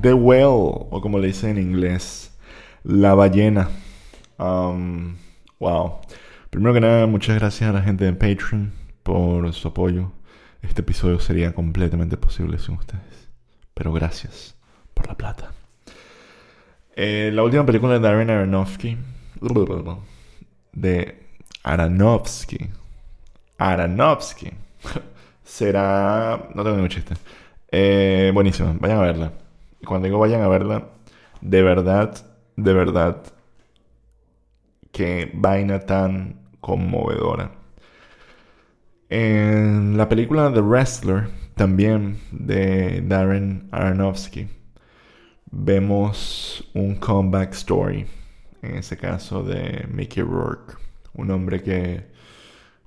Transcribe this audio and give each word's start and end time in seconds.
The 0.00 0.14
Whale, 0.14 0.44
o 0.90 1.00
como 1.02 1.18
le 1.18 1.28
dice 1.28 1.50
en 1.50 1.58
inglés, 1.58 2.36
La 2.84 3.14
Ballena. 3.14 3.68
Um, 4.38 5.16
wow. 5.58 6.00
Primero 6.50 6.74
que 6.74 6.80
nada, 6.80 7.06
muchas 7.06 7.36
gracias 7.36 7.68
a 7.68 7.72
la 7.72 7.82
gente 7.82 8.04
de 8.04 8.12
Patreon 8.12 8.72
por 9.02 9.52
su 9.52 9.68
apoyo. 9.68 10.12
Este 10.62 10.82
episodio 10.82 11.18
sería 11.18 11.54
completamente 11.54 12.16
posible 12.16 12.58
sin 12.58 12.76
ustedes. 12.76 13.30
Pero 13.74 13.92
gracias 13.92 14.56
por 14.94 15.08
la 15.08 15.16
plata. 15.16 15.52
Eh, 16.94 17.30
la 17.32 17.42
última 17.42 17.66
película 17.66 17.94
de 17.94 18.00
Darren 18.00 18.30
Aronofsky. 18.30 18.96
De 20.72 21.26
Aronofsky. 21.62 22.70
Aronofsky. 23.58 24.52
Será. 25.44 26.48
No 26.54 26.62
tengo 26.62 26.76
ningún 26.76 26.88
chiste. 26.88 27.14
Eh, 27.70 28.30
buenísima. 28.34 28.74
Vayan 28.78 28.98
a 28.98 29.02
verla. 29.02 29.32
Cuando 29.84 30.06
digo 30.06 30.18
vayan 30.18 30.42
a 30.42 30.48
verla, 30.48 30.88
de 31.40 31.62
verdad, 31.62 32.14
de 32.56 32.72
verdad, 32.72 33.22
qué 34.92 35.30
vaina 35.34 35.80
tan 35.80 36.40
conmovedora. 36.60 37.52
En 39.08 39.96
la 39.96 40.08
película 40.08 40.52
The 40.52 40.60
Wrestler, 40.60 41.28
también 41.54 42.18
de 42.32 43.02
Darren 43.06 43.68
Aronofsky, 43.70 44.48
vemos 45.50 46.68
un 46.74 46.96
comeback 46.96 47.52
story, 47.52 48.06
en 48.62 48.76
ese 48.76 48.96
caso 48.96 49.44
de 49.44 49.86
Mickey 49.88 50.22
Rourke, 50.22 50.74
un 51.14 51.30
hombre 51.30 51.62
que 51.62 52.15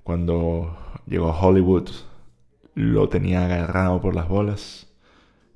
cuando 0.09 0.75
llegó 1.05 1.29
a 1.29 1.39
Hollywood 1.39 1.87
lo 2.73 3.09
tenía 3.09 3.45
agarrado 3.45 4.01
por 4.01 4.15
las 4.15 4.27
bolas. 4.27 4.87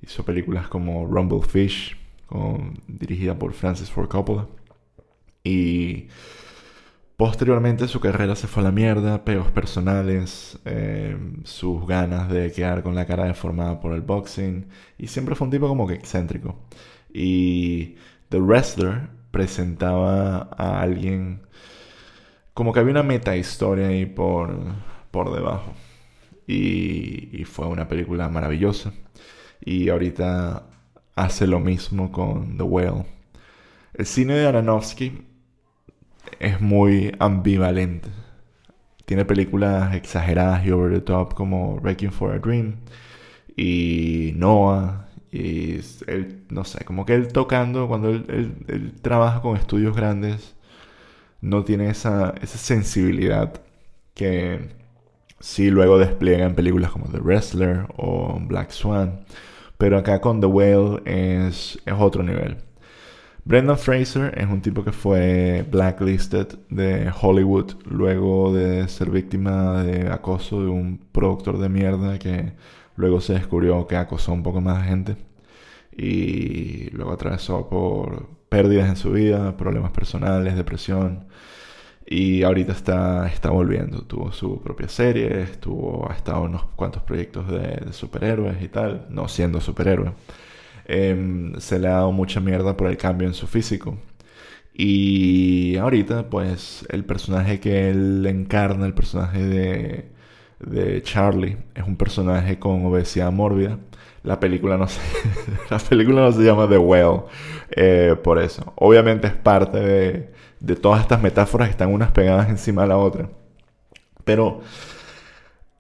Hizo 0.04 0.24
películas 0.26 0.68
como 0.68 1.08
Rumble 1.08 1.42
Fish, 1.42 1.98
dirigida 2.88 3.40
por 3.40 3.54
Francis 3.54 3.90
Ford 3.90 4.10
Coppola. 4.10 4.48
Y 5.44 6.08
Posteriormente 7.18 7.88
su 7.88 8.00
carrera 8.00 8.36
se 8.36 8.46
fue 8.46 8.62
a 8.62 8.66
la 8.66 8.72
mierda, 8.72 9.26
peos 9.26 9.50
personales, 9.50 10.60
eh, 10.66 11.18
sus 11.46 11.88
ganas 11.88 12.30
de 12.30 12.52
quedar 12.52 12.84
con 12.84 12.94
la 12.94 13.08
cara 13.08 13.26
deformada 13.26 13.80
por 13.80 13.94
el 13.94 14.02
boxing 14.02 14.68
y 15.00 15.08
siempre 15.08 15.34
fue 15.34 15.46
un 15.46 15.52
tipo 15.52 15.68
como 15.68 15.88
que 15.88 15.96
excéntrico. 15.96 16.60
Y 17.12 17.96
The 18.30 18.40
Wrestler 18.40 19.10
presentaba 19.32 20.50
a 20.56 20.80
alguien 20.80 21.42
como 22.54 22.74
que 22.74 22.80
había 22.80 22.92
una 22.92 23.04
meta 23.04 23.36
historia 23.36 23.88
ahí 23.88 24.06
por, 24.06 24.58
por 25.12 25.34
debajo. 25.34 25.74
Y, 26.48 27.30
y 27.32 27.46
fue 27.46 27.68
una 27.68 27.88
película 27.88 28.30
maravillosa. 28.30 28.94
Y 29.62 29.90
ahorita 29.90 30.68
hace 31.16 31.48
lo 31.48 31.60
mismo 31.60 32.12
con 32.12 32.58
The 32.58 32.64
Whale. 32.64 33.06
El 33.94 34.06
cine 34.06 34.34
de 34.36 34.48
Aronofsky 34.48 35.26
es 36.40 36.62
muy 36.62 37.16
ambivalente. 37.20 38.10
Tiene 39.06 39.26
películas 39.26 39.94
exageradas 39.96 40.66
y 40.66 40.72
over 40.72 40.94
the 40.94 41.02
top 41.02 41.34
como 41.34 41.76
Wrecking 41.78 42.12
for 42.12 42.32
a 42.32 42.40
Dream 42.40 42.78
y 43.56 44.34
Noah. 44.36 45.10
Y 45.32 45.80
él, 46.08 46.46
no 46.50 46.64
sé, 46.64 46.86
como 46.86 47.06
que 47.06 47.16
él 47.16 47.34
tocando, 47.34 47.88
cuando 47.88 48.10
él, 48.10 48.94
trabaja 49.02 49.42
con 49.42 49.58
estudios 49.58 49.96
grandes, 49.96 50.56
no 51.44 51.64
tiene 51.66 51.90
esa, 51.90 52.34
esa 52.42 52.58
sensibilidad 52.58 53.54
que 54.14 54.70
sí 55.40 55.70
luego 55.70 56.00
despliega 56.00 56.46
en 56.46 56.56
películas 56.56 56.92
como 56.92 57.08
The 57.12 57.20
Wrestler 57.20 57.88
o 57.98 58.40
Black 58.42 58.72
Swan. 58.72 59.26
Pero 59.78 59.98
acá 59.98 60.22
con 60.22 60.40
The 60.40 60.48
Whale 60.48 61.02
es, 61.06 61.80
es 61.86 61.94
otro 62.00 62.24
nivel. 62.24 62.58
Brendan 63.46 63.78
Fraser 63.78 64.34
es 64.40 64.48
un 64.48 64.62
tipo 64.62 64.86
que 64.86 64.94
fue 64.94 65.66
blacklisted 65.70 66.48
de 66.70 67.12
Hollywood 67.22 67.74
luego 67.86 68.54
de 68.54 68.88
ser 68.88 69.10
víctima 69.10 69.84
de 69.84 70.10
acoso 70.10 70.64
de 70.64 70.70
un 70.70 71.00
productor 71.12 71.58
de 71.60 71.68
mierda 71.68 72.20
que 72.20 72.54
luego 72.96 73.20
se 73.20 73.34
descubrió 73.34 73.86
que 73.88 73.98
acosó 73.98 74.32
un 74.32 74.44
poco 74.44 74.62
más 74.62 74.84
de 74.84 74.88
gente 74.90 75.18
y 75.92 76.90
luego 76.92 77.12
atravesó 77.12 77.68
por 77.70 78.28
pérdidas 78.54 78.88
en 78.88 78.96
su 78.96 79.12
vida, 79.12 79.58
problemas 79.58 79.92
personales, 79.92 80.56
depresión 80.56 81.26
y 82.06 82.44
ahorita 82.44 82.72
está, 82.74 83.28
está 83.28 83.50
volviendo. 83.50 84.04
Tuvo 84.04 84.32
su 84.32 84.62
propia 84.62 84.88
serie, 84.90 85.42
estuvo, 85.42 86.08
ha 86.10 86.14
estado 86.14 86.44
en 86.46 86.52
unos 86.52 86.66
cuantos 86.76 87.02
proyectos 87.02 87.48
de, 87.50 87.92
superhéroes 87.94 88.62
y 88.62 88.68
tal, 88.68 89.08
no 89.10 89.28
siendo 89.28 89.60
superhéroe. 89.60 90.14
Em, 90.86 91.56
se 91.60 91.80
le 91.80 91.88
ha 91.88 91.94
dado 91.94 92.12
mucha 92.12 92.40
mierda 92.40 92.78
por 92.78 92.90
el 92.90 92.98
cambio 92.98 93.28
en 93.28 93.34
su 93.34 93.48
físico. 93.48 93.98
Y 94.74 95.76
ahorita, 95.78 96.30
pues, 96.30 96.86
el 96.90 97.06
personaje 97.06 97.60
que 97.60 97.90
él 97.90 98.26
encarna, 98.28 98.86
el 98.86 98.94
personaje 98.94 99.40
de, 99.46 100.12
de 100.60 101.02
Charlie, 101.04 101.58
es 101.76 101.84
un 101.86 101.98
personaje 101.98 102.60
con 102.60 102.86
obesidad 102.86 103.32
mórbida. 103.32 103.80
La 104.24 104.40
película 104.40 104.78
no 104.78 104.88
se, 104.90 105.00
la 105.70 105.80
película 105.80 106.22
no 106.22 106.32
se 106.32 106.44
llama 106.44 106.68
The 106.68 106.78
Well 106.78 107.24
eh, 107.72 108.16
por 108.24 108.40
eso. 108.40 108.74
Obviamente 108.76 109.28
es 109.28 109.34
parte 109.34 109.80
de, 109.80 110.34
de 110.60 110.76
todas 110.76 111.02
estas 111.02 111.22
metáforas 111.22 111.68
que 111.68 111.74
están 111.74 111.94
unas 111.94 112.12
pegadas 112.12 112.50
encima 112.50 112.84
de 112.84 112.88
la 112.88 112.98
otra. 112.98 113.30
Pero 114.24 114.62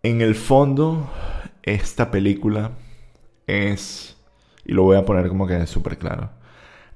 en 0.04 0.22
el 0.22 0.36
fondo, 0.36 1.10
esta 1.64 2.12
película 2.12 2.72
es 3.48 4.14
y 4.66 4.74
lo 4.74 4.84
voy 4.84 4.98
a 4.98 5.06
poner 5.06 5.28
como 5.28 5.48
que 5.48 5.66
súper 5.68 5.98
claro, 5.98 6.30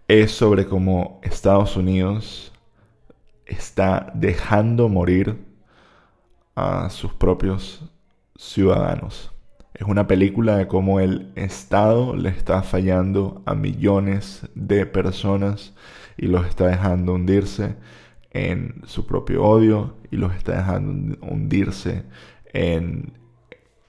es 0.08 0.32
sobre 0.32 0.68
cómo 0.68 1.20
Estados 1.24 1.76
Unidos 1.76 2.54
está 3.46 4.12
dejando 4.14 4.90
morir 4.90 5.38
a 6.56 6.90
sus 6.90 7.14
propios 7.14 7.82
ciudadanos. 8.38 9.32
Es 9.78 9.88
una 9.88 10.08
película 10.08 10.58
de 10.58 10.68
cómo 10.68 11.00
el 11.00 11.32
Estado 11.36 12.16
le 12.16 12.30
está 12.30 12.64
fallando 12.64 13.44
a 13.46 13.54
millones 13.54 14.48
de 14.56 14.88
personas 14.88 15.76
y 16.18 16.26
los 16.26 16.48
está 16.48 16.66
dejando 16.66 17.14
hundirse 17.14 17.76
en 18.32 18.82
su 18.88 19.06
propio 19.06 19.44
odio 19.44 19.96
y 20.10 20.18
los 20.18 20.34
está 20.34 20.58
dejando 20.58 21.20
hundirse 21.22 22.06
en, 22.54 23.14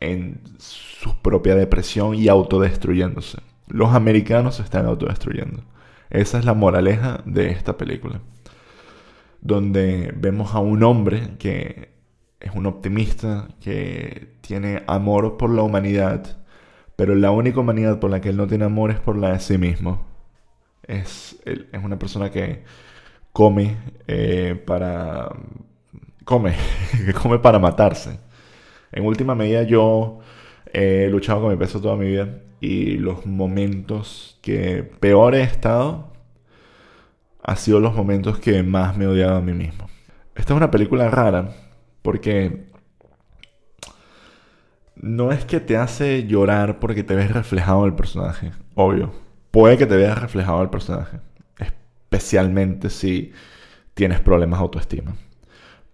en 0.00 0.42
su 0.58 1.22
propia 1.22 1.54
depresión 1.54 2.14
y 2.14 2.28
autodestruyéndose. 2.28 3.38
Los 3.66 3.94
americanos 3.94 4.56
se 4.56 4.64
están 4.64 4.84
autodestruyendo. 4.84 5.62
Esa 6.10 6.38
es 6.38 6.44
la 6.44 6.52
moraleja 6.52 7.22
de 7.24 7.50
esta 7.50 7.78
película. 7.78 8.20
Donde 9.40 10.12
vemos 10.14 10.54
a 10.54 10.58
un 10.58 10.82
hombre 10.82 11.36
que 11.38 11.97
es 12.40 12.52
un 12.54 12.66
optimista, 12.66 13.48
que 13.60 14.36
tiene 14.40 14.82
amor 14.86 15.36
por 15.36 15.50
la 15.50 15.62
humanidad, 15.62 16.38
pero 16.96 17.14
la 17.14 17.30
única 17.30 17.60
humanidad 17.60 18.00
por 18.00 18.10
la 18.10 18.20
que 18.20 18.30
él 18.30 18.36
no 18.36 18.46
tiene 18.46 18.64
amor 18.64 18.90
es 18.90 19.00
por 19.00 19.16
la 19.16 19.32
de 19.32 19.40
sí 19.40 19.58
mismo. 19.58 20.06
Es, 20.82 21.40
es 21.44 21.84
una 21.84 21.98
persona 21.98 22.30
que 22.30 22.64
come 23.32 23.76
eh, 24.06 24.60
para... 24.66 25.28
come, 26.24 26.54
que 27.06 27.12
come 27.22 27.38
para 27.38 27.58
matarse. 27.58 28.18
En 28.92 29.04
última 29.04 29.34
medida 29.34 29.62
yo 29.64 30.20
he 30.72 31.08
luchado 31.10 31.42
con 31.42 31.50
mi 31.50 31.56
peso 31.56 31.80
toda 31.80 31.96
mi 31.96 32.06
vida 32.06 32.40
y 32.60 32.96
los 32.98 33.26
momentos 33.26 34.38
que 34.42 34.82
peor 35.00 35.34
he 35.34 35.42
estado 35.42 36.12
han 37.42 37.56
sido 37.56 37.80
los 37.80 37.94
momentos 37.94 38.38
que 38.38 38.62
más 38.62 38.96
me 38.96 39.04
he 39.04 39.08
odiado 39.08 39.36
a 39.36 39.40
mí 39.40 39.52
mismo. 39.52 39.88
Esta 40.34 40.52
es 40.52 40.56
una 40.56 40.70
película 40.70 41.08
rara 41.08 41.67
porque 42.08 42.64
no 44.96 45.30
es 45.30 45.44
que 45.44 45.60
te 45.60 45.76
hace 45.76 46.26
llorar 46.26 46.78
porque 46.78 47.04
te 47.04 47.14
ves 47.14 47.30
reflejado 47.30 47.80
en 47.80 47.90
el 47.90 47.96
personaje, 47.96 48.52
obvio. 48.74 49.12
Puede 49.50 49.76
que 49.76 49.84
te 49.84 49.94
veas 49.94 50.18
reflejado 50.18 50.56
en 50.56 50.62
el 50.62 50.70
personaje, 50.70 51.18
especialmente 51.58 52.88
si 52.88 53.34
tienes 53.92 54.20
problemas 54.20 54.58
de 54.58 54.62
autoestima. 54.62 55.16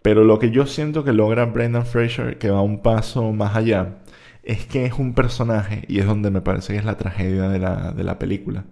Pero 0.03 0.23
lo 0.23 0.39
que 0.39 0.53
yo 0.53 0.67
siento 0.67 1.03
que 1.03 1.13
logra 1.13 1.47
Brendan 1.47 1.85
Fraser, 1.85 2.39
que 2.39 2.49
va 2.49 2.63
un 2.63 2.81
paso 2.81 3.33
más 3.33 3.57
allá, 3.57 3.97
es 4.45 4.67
que 4.67 4.85
es 4.85 4.93
un 4.93 5.15
personaje, 5.15 5.83
y 5.89 5.99
es 5.99 6.07
donde 6.07 6.31
me 6.31 6.43
parece 6.43 6.75
que 6.75 6.79
es 6.79 6.85
la 6.85 6.97
tragedia 6.97 7.49
de 7.49 7.59
la, 7.59 8.19
película. 8.21 8.67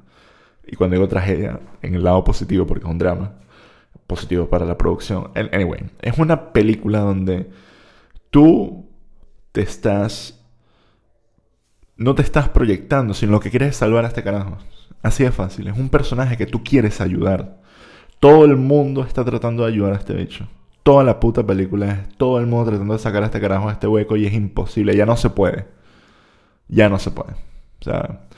Y 0.64 0.76
cuando 0.76 0.94
digo 0.94 1.08
tragedia, 1.08 1.58
en 1.82 1.96
el 1.96 2.04
lado 2.04 2.22
positivo, 2.22 2.68
porque 2.68 2.84
es 2.84 2.90
un 2.90 2.98
drama, 2.98 3.32
positivo 4.14 4.48
para 4.48 4.64
la 4.64 4.78
producción. 4.78 5.30
Anyway, 5.34 5.84
es 6.00 6.18
una 6.18 6.52
película 6.52 7.00
donde 7.00 7.50
tú 8.30 8.86
te 9.52 9.62
estás. 9.62 10.38
No 11.96 12.14
te 12.14 12.22
estás 12.22 12.48
proyectando, 12.48 13.14
sino 13.14 13.32
lo 13.32 13.40
que 13.40 13.50
quieres 13.50 13.70
es 13.70 13.76
salvar 13.76 14.04
a 14.04 14.08
este 14.08 14.22
carajo. 14.22 14.58
Así 15.02 15.24
de 15.24 15.32
fácil. 15.32 15.68
Es 15.68 15.76
un 15.76 15.88
personaje 15.88 16.36
que 16.36 16.46
tú 16.46 16.64
quieres 16.64 17.00
ayudar. 17.00 17.60
Todo 18.18 18.44
el 18.44 18.56
mundo 18.56 19.02
está 19.02 19.24
tratando 19.24 19.64
de 19.64 19.70
ayudar 19.70 19.92
a 19.92 19.96
este 19.96 20.14
bicho 20.14 20.48
toda 20.82 21.04
la 21.04 21.20
puta 21.20 21.46
película 21.46 21.92
es 21.92 22.16
todo 22.16 22.38
el 22.38 22.46
mundo 22.46 22.70
tratando 22.70 22.94
de 22.94 22.98
sacar 23.00 23.22
a 23.22 23.26
este 23.26 23.40
carajo 23.40 23.68
a 23.68 23.72
este 23.72 23.86
hueco 23.86 24.16
y 24.16 24.26
es 24.26 24.32
imposible, 24.32 24.96
ya 24.96 25.06
no 25.06 25.16
se 25.16 25.30
puede. 25.30 25.66
Ya 26.68 26.88
no 26.88 26.98
se 26.98 27.10
puede. 27.10 27.32
O 27.80 27.84
sea, 27.84 28.28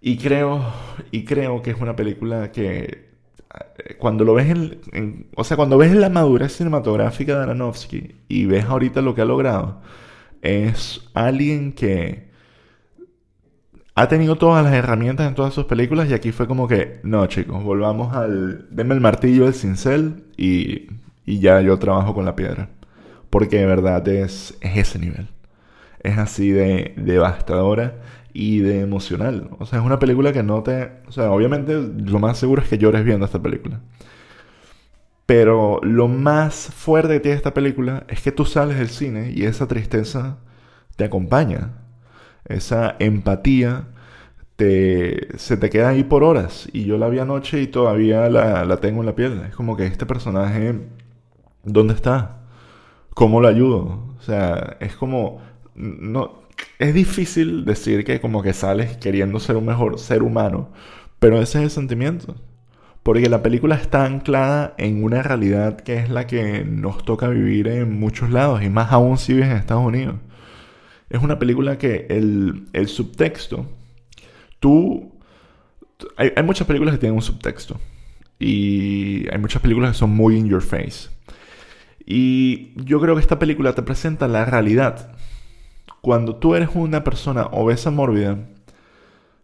Y 0.00 0.18
creo, 0.18 0.64
y 1.12 1.24
creo 1.24 1.62
que 1.62 1.70
es 1.70 1.80
una 1.80 1.96
película 1.96 2.52
que 2.52 3.11
cuando 3.98 4.24
lo 4.24 4.34
ves 4.34 4.48
en, 4.92 5.26
o 5.36 5.44
sea, 5.44 5.56
cuando 5.56 5.78
ves 5.78 5.92
la 5.92 6.08
madurez 6.08 6.56
cinematográfica 6.56 7.36
de 7.36 7.42
Aronofsky 7.42 8.16
y 8.28 8.46
ves 8.46 8.64
ahorita 8.64 9.02
lo 9.02 9.14
que 9.14 9.22
ha 9.22 9.24
logrado, 9.24 9.80
es 10.42 11.08
alguien 11.14 11.72
que 11.72 12.30
ha 13.94 14.08
tenido 14.08 14.36
todas 14.36 14.64
las 14.64 14.72
herramientas 14.72 15.28
en 15.28 15.34
todas 15.34 15.52
sus 15.52 15.66
películas 15.66 16.08
y 16.08 16.14
aquí 16.14 16.32
fue 16.32 16.46
como 16.46 16.66
que, 16.66 17.00
no 17.02 17.26
chicos, 17.26 17.62
volvamos 17.62 18.14
al, 18.14 18.68
denme 18.70 18.94
el 18.94 19.00
martillo, 19.00 19.46
el 19.46 19.54
cincel 19.54 20.24
y, 20.36 20.88
y 21.26 21.40
ya 21.40 21.60
yo 21.60 21.78
trabajo 21.78 22.14
con 22.14 22.24
la 22.24 22.34
piedra. 22.34 22.70
Porque 23.30 23.58
de 23.58 23.66
verdad 23.66 24.06
es, 24.08 24.56
es 24.60 24.76
ese 24.76 24.98
nivel. 24.98 25.28
Es 26.00 26.18
así 26.18 26.50
de 26.50 26.94
devastadora 26.96 27.94
y 28.32 28.60
de 28.60 28.80
emocional. 28.80 29.50
O 29.58 29.66
sea, 29.66 29.80
es 29.80 29.84
una 29.84 29.98
película 29.98 30.32
que 30.32 30.42
no 30.42 30.62
te... 30.62 30.92
O 31.06 31.12
sea, 31.12 31.30
obviamente 31.32 31.74
lo 31.74 32.18
más 32.18 32.38
seguro 32.38 32.62
es 32.62 32.68
que 32.68 32.78
llores 32.78 33.04
viendo 33.04 33.26
esta 33.26 33.42
película. 33.42 33.80
Pero 35.26 35.80
lo 35.82 36.08
más 36.08 36.68
fuerte 36.74 37.14
que 37.14 37.20
tiene 37.20 37.36
esta 37.36 37.54
película 37.54 38.04
es 38.08 38.22
que 38.22 38.32
tú 38.32 38.44
sales 38.44 38.78
del 38.78 38.88
cine 38.88 39.32
y 39.34 39.44
esa 39.44 39.66
tristeza 39.68 40.38
te 40.96 41.04
acompaña. 41.04 41.70
Esa 42.44 42.96
empatía 42.98 43.88
te, 44.56 45.28
se 45.38 45.56
te 45.56 45.70
queda 45.70 45.90
ahí 45.90 46.04
por 46.04 46.24
horas. 46.24 46.68
Y 46.72 46.84
yo 46.84 46.98
la 46.98 47.08
vi 47.08 47.18
anoche 47.18 47.62
y 47.62 47.66
todavía 47.68 48.28
la, 48.30 48.64
la 48.64 48.76
tengo 48.78 49.00
en 49.00 49.06
la 49.06 49.14
piel. 49.14 49.42
Es 49.48 49.54
como 49.54 49.76
que 49.76 49.86
este 49.86 50.06
personaje, 50.06 50.80
¿dónde 51.64 51.94
está? 51.94 52.42
¿Cómo 53.14 53.40
lo 53.40 53.48
ayudo? 53.48 54.14
O 54.18 54.22
sea, 54.22 54.76
es 54.80 54.96
como... 54.96 55.40
No, 55.74 56.41
es 56.82 56.94
difícil 56.94 57.64
decir 57.64 58.04
que 58.04 58.20
como 58.20 58.42
que 58.42 58.52
sales 58.52 58.96
queriendo 58.96 59.38
ser 59.38 59.56
un 59.56 59.66
mejor 59.66 60.00
ser 60.00 60.24
humano, 60.24 60.72
pero 61.20 61.40
ese 61.40 61.58
es 61.58 61.64
el 61.64 61.70
sentimiento. 61.70 62.34
Porque 63.04 63.28
la 63.28 63.42
película 63.42 63.76
está 63.76 64.04
anclada 64.04 64.74
en 64.78 65.04
una 65.04 65.22
realidad 65.22 65.80
que 65.80 65.98
es 65.98 66.10
la 66.10 66.26
que 66.26 66.64
nos 66.64 67.04
toca 67.04 67.28
vivir 67.28 67.68
en 67.68 68.00
muchos 68.00 68.30
lados, 68.30 68.64
y 68.64 68.68
más 68.68 68.90
aún 68.90 69.16
si 69.16 69.32
vives 69.32 69.50
en 69.50 69.58
Estados 69.58 69.86
Unidos. 69.86 70.16
Es 71.08 71.22
una 71.22 71.38
película 71.38 71.78
que 71.78 72.06
el, 72.10 72.88
subtexto, 72.88 73.68
tú... 74.58 75.12
Hay 76.16 76.42
muchas 76.42 76.66
películas 76.66 76.94
que 76.94 76.98
tienen 76.98 77.14
un 77.14 77.22
subtexto. 77.22 77.80
Y 78.40 79.28
hay 79.30 79.38
muchas 79.38 79.62
películas 79.62 79.92
que 79.92 79.98
son 79.98 80.10
muy 80.10 80.36
in 80.36 80.48
your 80.48 80.62
face. 80.62 81.10
Y 82.04 82.72
yo 82.84 83.00
creo 83.00 83.14
que 83.14 83.20
esta 83.20 83.38
película 83.38 83.72
te 83.72 83.82
presenta 83.82 84.26
la 84.26 84.44
realidad 84.44 85.14
cuando 86.02 86.36
tú 86.36 86.56
eres 86.56 86.70
una 86.74 87.04
persona 87.04 87.46
obesa 87.52 87.90
mórbida, 87.90 88.36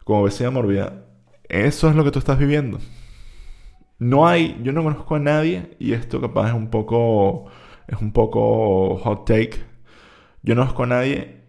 con 0.05 0.19
obesidad 0.19 0.51
mórbida, 0.51 1.05
eso 1.49 1.89
es 1.89 1.95
lo 1.95 2.05
que 2.05 2.11
tú 2.11 2.19
estás 2.19 2.39
viviendo. 2.39 2.79
No 3.99 4.27
hay, 4.27 4.61
yo 4.63 4.73
no 4.73 4.83
conozco 4.83 5.15
a 5.15 5.21
nadie, 5.21 5.77
y 5.79 5.93
esto 5.93 6.21
capaz 6.21 6.49
es 6.49 6.55
un 6.55 6.69
poco, 6.69 7.47
es 7.87 8.01
un 8.01 8.13
poco 8.13 8.97
hot 8.99 9.25
take. 9.25 9.65
Yo 10.43 10.55
no 10.57 10.63
conozco 10.63 10.83
a 10.83 10.87
nadie 10.89 11.43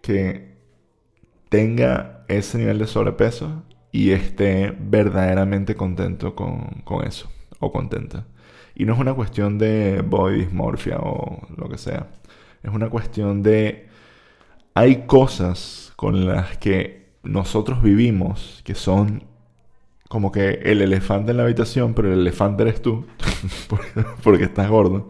que 0.00 0.56
tenga 1.48 2.24
ese 2.28 2.58
nivel 2.58 2.78
de 2.78 2.86
sobrepeso 2.88 3.62
y 3.92 4.10
esté 4.10 4.76
verdaderamente 4.76 5.76
contento 5.76 6.34
con, 6.34 6.82
con 6.84 7.06
eso, 7.06 7.30
o 7.60 7.70
contenta. 7.70 8.26
Y 8.74 8.86
no 8.86 8.94
es 8.94 8.98
una 8.98 9.14
cuestión 9.14 9.58
de 9.58 10.02
body 10.02 10.40
dysmorphia 10.40 10.98
o 10.98 11.46
lo 11.56 11.68
que 11.68 11.78
sea. 11.78 12.08
Es 12.64 12.72
una 12.72 12.90
cuestión 12.90 13.42
de 13.42 13.91
hay 14.74 15.06
cosas 15.06 15.92
con 15.96 16.26
las 16.26 16.58
que 16.58 17.12
nosotros 17.22 17.82
vivimos 17.82 18.60
que 18.64 18.74
son 18.74 19.24
como 20.08 20.30
que 20.30 20.60
el 20.64 20.82
elefante 20.82 21.30
en 21.30 21.38
la 21.38 21.44
habitación, 21.44 21.94
pero 21.94 22.12
el 22.12 22.20
elefante 22.20 22.64
eres 22.64 22.82
tú, 22.82 23.06
porque 24.22 24.44
estás 24.44 24.68
gordo. 24.68 25.08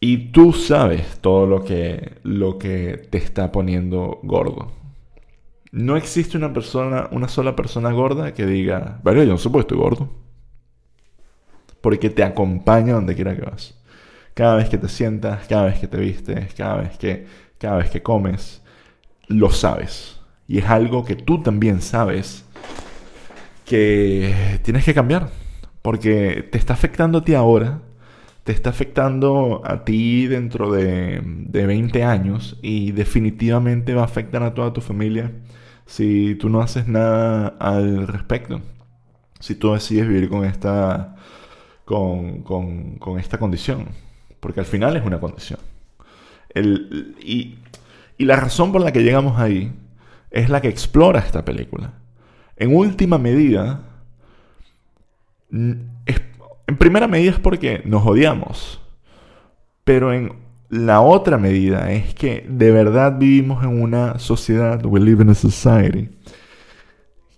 Y 0.00 0.30
tú 0.32 0.52
sabes 0.52 1.18
todo 1.20 1.46
lo 1.46 1.64
que, 1.64 2.18
lo 2.22 2.56
que 2.56 2.96
te 3.10 3.18
está 3.18 3.52
poniendo 3.52 4.20
gordo. 4.22 4.72
No 5.70 5.96
existe 5.98 6.38
una 6.38 6.52
persona, 6.52 7.08
una 7.12 7.28
sola 7.28 7.56
persona 7.56 7.92
gorda 7.92 8.32
que 8.32 8.46
diga, 8.46 9.00
vale, 9.02 9.26
yo 9.26 9.36
no 9.36 9.52
qué 9.52 9.58
estoy 9.58 9.76
gordo. 9.76 10.08
Porque 11.82 12.08
te 12.08 12.22
acompaña 12.24 12.94
donde 12.94 13.14
quiera 13.14 13.36
que 13.36 13.42
vas. 13.42 13.77
Cada 14.38 14.54
vez 14.54 14.68
que 14.68 14.78
te 14.78 14.88
sientas, 14.88 15.48
cada 15.48 15.64
vez 15.64 15.80
que 15.80 15.88
te 15.88 15.96
vistes, 15.98 16.54
cada 16.54 16.76
vez 16.76 16.96
que 16.96 17.26
cada 17.58 17.78
vez 17.78 17.90
que 17.90 18.04
comes, 18.04 18.62
lo 19.26 19.50
sabes. 19.50 20.20
Y 20.46 20.58
es 20.58 20.66
algo 20.66 21.04
que 21.04 21.16
tú 21.16 21.42
también 21.42 21.82
sabes 21.82 22.44
que 23.64 24.60
tienes 24.62 24.84
que 24.84 24.94
cambiar. 24.94 25.30
Porque 25.82 26.48
te 26.52 26.56
está 26.56 26.74
afectando 26.74 27.18
a 27.18 27.24
ti 27.24 27.34
ahora, 27.34 27.80
te 28.44 28.52
está 28.52 28.70
afectando 28.70 29.60
a 29.64 29.84
ti 29.84 30.28
dentro 30.28 30.70
de, 30.70 31.20
de 31.24 31.66
20 31.66 32.04
años 32.04 32.60
y 32.62 32.92
definitivamente 32.92 33.92
va 33.92 34.02
a 34.02 34.04
afectar 34.04 34.44
a 34.44 34.54
toda 34.54 34.72
tu 34.72 34.80
familia 34.80 35.32
si 35.86 36.36
tú 36.36 36.48
no 36.48 36.60
haces 36.60 36.86
nada 36.86 37.56
al 37.58 38.06
respecto. 38.06 38.60
Si 39.40 39.56
tú 39.56 39.72
decides 39.72 40.06
vivir 40.06 40.28
con 40.28 40.44
esta, 40.44 41.16
con, 41.84 42.42
con, 42.44 42.98
con 42.98 43.18
esta 43.18 43.38
condición. 43.38 44.07
Porque 44.40 44.60
al 44.60 44.66
final 44.66 44.96
es 44.96 45.04
una 45.04 45.20
condición 45.20 45.58
y, 46.54 47.58
la 48.18 48.36
razón 48.36 48.72
por 48.72 48.82
la 48.82 48.92
que 48.92 49.02
llegamos 49.02 49.38
ahí 49.38 49.72
es 50.30 50.50
la 50.50 50.60
que 50.60 50.68
explora 50.68 51.20
esta 51.20 51.44
película. 51.44 51.92
En 52.56 52.74
última 52.74 53.16
medida, 53.18 53.80
en 55.50 56.76
primera 56.78 57.06
medida 57.06 57.30
es 57.30 57.38
porque 57.38 57.82
nos 57.84 58.04
odiamos, 58.04 58.80
pero 59.84 60.12
en 60.12 60.32
la 60.68 61.00
otra 61.00 61.38
medida 61.38 61.92
es 61.92 62.12
que 62.14 62.44
de 62.48 62.72
verdad 62.72 63.18
vivimos 63.18 63.64
en 63.64 63.80
una 63.80 64.18
sociedad, 64.18 64.84
we 64.84 65.00
live 65.00 65.22
in 65.22 65.30
a 65.30 65.34
society, 65.34 66.10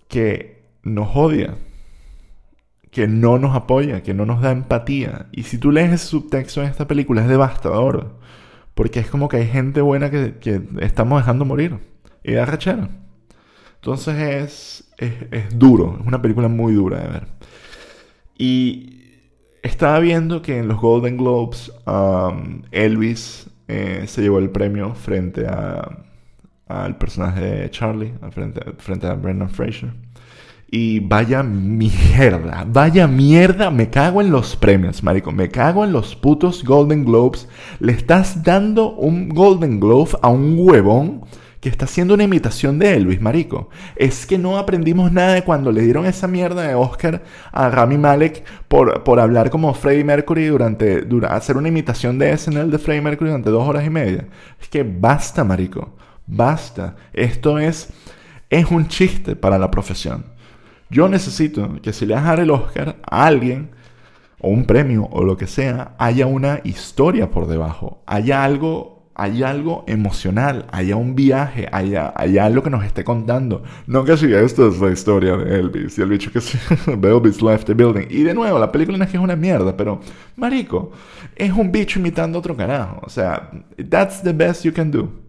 que 0.07 0.63
nos 0.81 1.15
odia, 1.15 1.55
que 2.91 3.07
no 3.07 3.39
nos 3.39 3.55
apoya, 3.55 4.03
que 4.03 4.13
no 4.13 4.25
nos 4.25 4.41
da 4.41 4.51
empatía. 4.51 5.27
Y 5.31 5.43
si 5.43 5.57
tú 5.57 5.71
lees 5.71 5.91
ese 5.91 6.07
subtexto 6.07 6.61
en 6.61 6.69
esta 6.69 6.87
película 6.87 7.21
es 7.21 7.27
devastador. 7.27 8.19
Porque 8.73 8.99
es 8.99 9.09
como 9.09 9.27
que 9.29 9.37
hay 9.37 9.47
gente 9.47 9.81
buena 9.81 10.09
que, 10.09 10.61
estamos 10.79 11.21
dejando 11.21 11.45
morir. 11.45 11.79
Y 12.23 12.33
da 12.33 12.45
rachera. 12.45 12.89
Entonces 13.75 14.85
es, 14.97 15.19
es, 15.31 15.57
duro. 15.57 15.97
Es 15.99 16.07
una 16.07 16.21
película 16.21 16.47
muy 16.47 16.73
dura 16.73 16.99
de 16.99 17.07
ver. 17.07 17.27
Y 18.37 19.03
estaba 19.63 19.99
viendo 19.99 20.41
que 20.41 20.59
en 20.59 20.67
los 20.67 20.79
Golden 20.79 21.17
Globes 21.17 21.71
um, 21.85 22.63
Elvis 22.71 23.49
eh, 23.67 24.03
se 24.07 24.21
llevó 24.21 24.39
el 24.39 24.49
premio 24.49 24.95
frente 24.95 25.47
a 25.47 26.05
al 26.71 26.97
personaje 26.97 27.41
de 27.41 27.69
Charlie, 27.69 28.13
frente, 28.31 28.61
frente 28.77 29.07
a 29.07 29.13
Brendan 29.13 29.49
Fraser. 29.49 29.91
Y 30.73 31.01
vaya 31.01 31.43
mierda, 31.43 32.65
vaya 32.65 33.05
mierda, 33.05 33.69
me 33.69 33.89
cago 33.89 34.21
en 34.21 34.31
los 34.31 34.55
premios, 34.55 35.03
marico, 35.03 35.33
me 35.33 35.49
cago 35.49 35.83
en 35.83 35.91
los 35.91 36.15
putos 36.15 36.63
Golden 36.63 37.03
Globes. 37.03 37.49
Le 37.81 37.91
estás 37.91 38.41
dando 38.41 38.93
un 38.93 39.27
Golden 39.27 39.81
Globe 39.81 40.11
a 40.21 40.29
un 40.29 40.55
huevón 40.57 41.25
que 41.59 41.67
está 41.67 41.83
haciendo 41.83 42.13
una 42.13 42.23
imitación 42.23 42.79
de 42.79 42.93
Elvis, 42.95 43.19
marico. 43.19 43.69
Es 43.97 44.25
que 44.25 44.37
no 44.37 44.57
aprendimos 44.57 45.11
nada 45.11 45.33
de 45.33 45.43
cuando 45.43 45.73
le 45.73 45.81
dieron 45.81 46.05
esa 46.05 46.29
mierda 46.29 46.61
de 46.61 46.73
Oscar 46.73 47.21
a 47.51 47.69
Rami 47.69 47.97
Malek 47.97 48.45
por, 48.69 49.03
por 49.03 49.19
hablar 49.19 49.49
como 49.49 49.73
Freddie 49.73 50.05
Mercury 50.05 50.45
durante, 50.45 51.01
durante, 51.01 51.35
hacer 51.35 51.57
una 51.57 51.67
imitación 51.67 52.17
de 52.17 52.37
SNL 52.37 52.71
de 52.71 52.79
Freddie 52.79 53.01
Mercury 53.01 53.29
durante 53.29 53.49
dos 53.49 53.67
horas 53.67 53.85
y 53.85 53.89
media. 53.89 54.29
Es 54.61 54.69
que 54.69 54.83
basta, 54.83 55.43
marico, 55.43 55.97
basta. 56.25 56.95
Esto 57.11 57.59
es, 57.59 57.89
es 58.49 58.71
un 58.71 58.87
chiste 58.87 59.35
para 59.35 59.59
la 59.59 59.69
profesión. 59.69 60.30
Yo 60.91 61.07
necesito 61.07 61.81
que 61.81 61.93
si 61.93 62.05
le 62.05 62.15
vas 62.15 62.37
el 62.37 62.51
Oscar 62.51 62.97
a 63.09 63.25
alguien, 63.25 63.69
o 64.39 64.49
un 64.49 64.65
premio, 64.65 65.07
o 65.09 65.23
lo 65.23 65.37
que 65.37 65.47
sea, 65.47 65.95
haya 65.97 66.25
una 66.27 66.59
historia 66.65 67.31
por 67.31 67.47
debajo, 67.47 68.01
haya 68.07 68.43
algo, 68.43 69.09
haya 69.15 69.49
algo 69.49 69.85
emocional, 69.87 70.65
haya 70.69 70.97
un 70.97 71.15
viaje, 71.15 71.69
haya, 71.71 72.11
haya 72.13 72.45
algo 72.45 72.61
que 72.61 72.69
nos 72.69 72.83
esté 72.83 73.05
contando. 73.05 73.63
No 73.87 74.03
que 74.03 74.17
si 74.17 74.33
esto 74.33 74.67
es 74.67 74.81
la 74.81 74.91
historia 74.91 75.37
de 75.37 75.59
Elvis, 75.59 75.97
y 75.97 76.01
el 76.01 76.09
bicho 76.09 76.29
que 76.29 76.41
sí, 76.41 76.57
Elvis 76.87 77.41
left 77.41 77.67
the 77.67 77.73
building. 77.73 78.07
Y 78.09 78.23
de 78.23 78.33
nuevo, 78.33 78.59
la 78.59 78.69
película 78.69 78.97
no 78.97 79.05
es 79.05 79.11
que 79.11 79.17
es 79.17 79.23
una 79.23 79.37
mierda, 79.37 79.77
pero, 79.77 80.01
marico, 80.35 80.91
es 81.37 81.53
un 81.53 81.71
bicho 81.71 81.99
imitando 81.99 82.37
a 82.37 82.39
otro 82.39 82.57
carajo. 82.57 82.99
O 83.03 83.09
sea, 83.09 83.49
that's 83.89 84.21
the 84.21 84.33
best 84.33 84.65
you 84.65 84.73
can 84.73 84.91
do. 84.91 85.20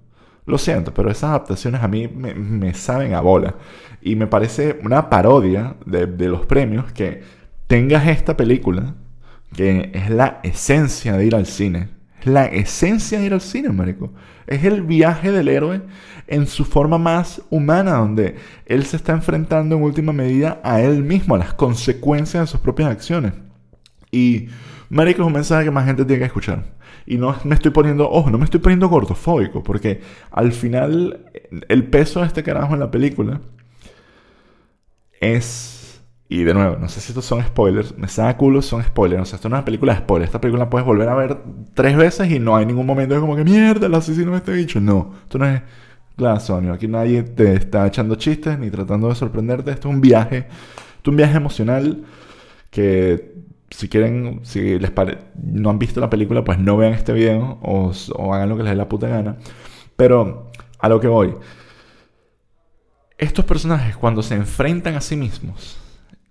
Lo 0.53 0.59
siento, 0.59 0.93
pero 0.93 1.11
esas 1.11 1.31
adaptaciones 1.31 1.83
a 1.83 1.89
mí 1.89 2.09
me, 2.09 2.75
saben 2.75 3.15
a 3.15 3.23
bola. 3.23 3.55
Y 4.03 4.17
me 4.17 4.27
parece 4.27 4.79
una 4.85 5.09
parodia 5.09 5.77
de, 5.87 6.29
los 6.29 6.45
premios 6.45 6.93
que 6.93 7.23
tengas 7.69 8.07
esta 8.07 8.37
película, 8.37 8.95
que 9.57 9.91
es 9.95 10.11
la 10.11 10.41
esencia 10.43 11.17
de 11.17 11.25
ir 11.25 11.35
al 11.35 11.47
cine, 11.47 11.89
Es 12.21 12.27
la 12.27 12.45
esencia 12.45 13.19
de 13.19 13.25
ir 13.25 13.33
al 13.33 13.41
cine, 13.41 13.71
marico. 13.71 14.13
Es 14.47 14.63
el 14.65 14.83
viaje 14.83 15.33
del 15.33 15.49
héroe 15.49 15.81
en 16.27 16.47
su 16.47 16.67
forma 16.67 16.99
más 16.99 17.41
humana, 17.49 17.93
donde 17.93 18.37
él 18.67 18.85
se 18.85 18.99
está 18.99 19.13
enfrentando 19.13 19.77
en 19.77 19.83
última 19.83 20.13
medida 20.13 20.61
a 20.63 20.83
él 20.83 21.03
mismo, 21.03 21.35
a 21.35 21.39
las 21.39 21.55
consecuencias 21.55 22.43
de 22.43 22.47
sus 22.47 22.61
propias 22.61 22.91
acciones. 22.91 23.33
Y, 24.13 24.49
marico, 24.91 25.23
es 25.23 25.27
un 25.27 25.33
mensaje 25.33 25.65
que 25.65 25.73
más 25.73 25.87
gente 25.87 26.05
tiene 26.05 26.21
que 26.21 26.27
escuchar. 26.27 26.65
Y 27.07 27.17
no 27.17 27.35
me 27.43 27.57
estoy 27.57 27.73
poniendo, 27.73 28.09
ojo, 28.09 28.31
no 28.31 28.39
me 28.39 28.45
estoy 28.45 28.61
poniendo 28.61 28.89
gordofóbico, 28.89 29.65
porque 29.65 30.01
al 30.31 30.53
final 30.53 31.27
el 31.69 31.85
peso 31.87 32.21
de 32.21 32.27
este 32.27 32.45
carajo 32.45 32.75
en 32.75 32.81
la 32.81 32.91
película 32.93 33.41
es 35.21 35.73
y 36.33 36.45
de 36.45 36.55
nuevo, 36.55 36.79
no 36.81 36.89
sé 36.89 37.03
si 37.03 37.09
estos 37.11 37.27
son 37.27 37.43
spoilers. 37.43 37.99
Me 37.99 38.09
saca 38.09 38.39
culo, 38.39 38.63
son 38.63 38.83
spoilers. 38.83 39.19
No 39.19 39.27
sé, 39.27 39.37
esto 39.37 39.51
no 39.51 39.57
es 39.57 39.59
una 39.59 39.65
película 39.67 39.93
de 39.93 40.01
spoilers. 40.01 40.29
Esta 40.31 40.41
película 40.41 40.65
la 40.65 40.71
puedes 40.71 40.87
volver 40.87 41.07
a 41.11 41.15
ver 41.15 41.37
tres 41.75 41.95
veces 41.95 42.31
y 42.31 42.39
no 42.39 42.57
hay 42.57 42.65
ningún 42.65 42.87
momento 42.87 43.15
de 43.15 43.21
como 43.21 43.37
que 43.37 43.45
mierda, 43.45 43.87
el 43.87 43.95
asesino 43.95 44.31
de 44.31 44.39
este 44.39 44.53
bicho. 44.53 44.81
No, 44.81 45.13
esto 45.25 45.37
no 45.37 45.47
es 45.47 45.61
Glass 46.17 46.49
Aquí 46.49 46.89
nadie 46.89 47.23
te 47.23 47.55
está 47.55 47.87
echando 47.87 48.15
chistes 48.15 48.59
ni 48.59 48.71
tratando 48.71 49.11
de 49.11 49.15
sorprenderte. 49.15 49.73
Esto 49.73 49.91
es 49.91 49.95
un 49.95 50.01
viaje. 50.01 50.39
Esto 50.39 51.03
es 51.03 51.09
un 51.09 51.17
viaje 51.17 51.37
emocional 51.37 52.03
que 52.71 53.35
si 53.73 53.89
quieren, 53.89 54.41
si 54.45 54.79
les 54.79 54.93
no 55.43 55.71
han 55.71 55.79
visto 55.79 56.01
la 56.01 56.11
película, 56.11 56.45
pues 56.45 56.59
no 56.59 56.77
vean 56.77 56.93
este 56.93 57.13
video 57.13 57.59
o, 57.63 57.93
o 58.15 58.35
hagan 58.35 58.49
lo 58.49 58.57
que 58.57 58.63
les 58.63 58.73
dé 58.73 58.77
la 58.77 58.89
puta 58.89 59.09
gana. 59.09 59.37
Pero 59.97 60.51
a 60.79 60.89
lo 60.89 61.01
que 61.01 61.09
voy. 61.09 61.35
Estos 63.19 63.45
personajes 63.45 63.97
cuando 63.97 64.23
se 64.23 64.35
enfrentan 64.35 64.97
a 64.97 65.01
sí 65.01 65.17
mismos 65.17 65.83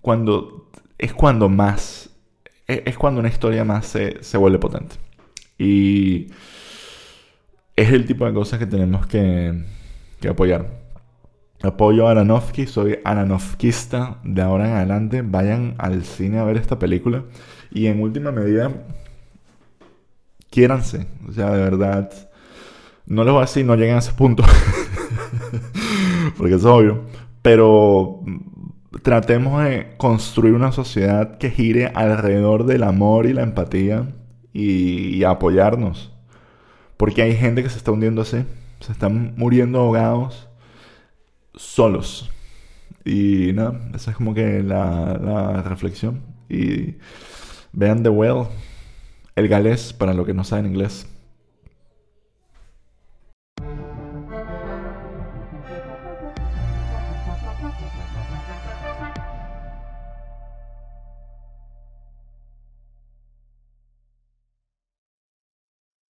cuando 0.01 0.69
es 0.97 1.13
cuando 1.13 1.49
más, 1.49 2.09
e, 2.67 2.83
es, 2.85 2.97
cuando 2.97 3.19
una 3.19 3.29
historia 3.29 3.63
más 3.63 3.85
se, 3.85 4.23
se, 4.23 4.37
vuelve 4.37 4.59
potente. 4.59 4.95
Y 5.57 6.27
es 7.75 7.91
el 7.91 8.05
tipo 8.05 8.25
de 8.25 8.33
cosas 8.33 8.59
que 8.59 8.65
tenemos 8.65 9.07
que, 9.07 9.63
que 10.19 10.27
apoyar. 10.27 10.80
Apoyo 11.63 12.07
a 12.07 12.11
Aronofsky, 12.11 12.65
soy 12.65 12.99
Aronofskista 13.03 14.17
de 14.23 14.41
ahora 14.41 14.67
en 14.67 14.73
adelante. 14.73 15.21
Vayan 15.21 15.75
al 15.77 16.03
cine 16.03 16.39
a 16.39 16.43
ver 16.43 16.57
esta 16.57 16.79
película. 16.79 17.23
Y 17.71 17.85
en 17.85 18.01
última 18.01 18.31
medida, 18.31 18.71
quiéranse. 20.49 21.05
O 21.27 21.31
sea, 21.31 21.51
de 21.51 21.61
verdad, 21.61 22.11
no 23.05 23.23
les 23.23 23.31
voy 23.31 23.43
a 23.43 23.45
decir 23.45 23.65
no 23.65 23.75
lleguen 23.75 23.95
a 23.95 23.99
ese 23.99 24.13
punto. 24.13 24.43
Porque 26.37 26.55
es 26.55 26.65
obvio. 26.65 27.03
Pero 27.43 28.21
tratemos 29.03 29.63
de 29.63 29.93
construir 29.97 30.55
una 30.55 30.71
sociedad 30.71 31.37
que 31.37 31.51
gire 31.51 31.91
alrededor 31.93 32.65
del 32.65 32.83
amor 32.83 33.25
y 33.27 33.33
la 33.33 33.43
empatía 33.43 34.07
y, 34.51 35.23
apoyarnos. 35.23 36.11
Porque 36.97 37.21
hay 37.21 37.35
gente 37.35 37.63
que 37.63 37.69
se 37.69 37.77
está 37.77 37.91
hundiendo 37.91 38.21
así, 38.23 38.45
se 38.79 38.91
están 38.91 39.33
muriendo 39.37 39.79
ahogados 39.79 40.50
solos. 41.55 42.29
Y 43.05 43.51
nada, 43.53 43.79
esa 43.95 44.11
es 44.11 44.17
como 44.17 44.33
que 44.33 44.63
la, 44.63 45.19
la 45.21 45.61
reflexión. 45.63 46.21
Y 46.49 46.95
vean 47.73 48.03
The 48.03 48.09
Well, 48.09 48.47
el 49.35 49.47
galés, 49.47 49.93
para 49.93 50.13
lo 50.13 50.25
que 50.25 50.33
no 50.33 50.43
saben 50.43 50.67
inglés. 50.67 51.07